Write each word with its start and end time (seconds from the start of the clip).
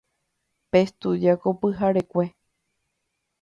Pestudia 0.71 1.33
ko 1.41 1.47
pyharekue. 1.59 2.25